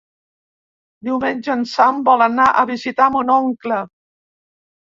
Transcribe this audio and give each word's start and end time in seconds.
Diumenge 1.09 1.51
en 1.57 1.61
Sam 1.73 2.01
vol 2.09 2.25
anar 2.29 2.49
a 2.63 2.65
visitar 2.73 3.13
mon 3.19 3.33
oncle. 3.39 3.81